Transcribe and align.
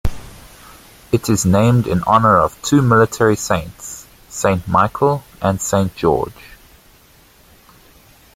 It 1.11 1.29
is 1.29 1.45
named 1.45 1.85
in 1.85 2.01
honour 2.05 2.35
of 2.35 2.59
two 2.63 2.81
military 2.81 3.35
saints, 3.35 4.07
Saint 4.29 4.67
Michael 4.67 5.23
and 5.43 5.61
Saint 5.61 5.95
George. 5.95 6.57